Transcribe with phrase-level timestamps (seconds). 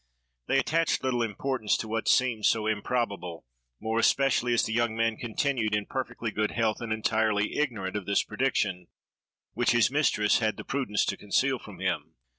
[0.47, 3.45] They attached little importance to what seemed so improbable,
[3.79, 8.07] more especially as the young man continued in perfectly good health, and entirely ignorant of
[8.07, 8.87] this prediction,
[9.53, 12.15] which his mistress had the prudence to conceal from him.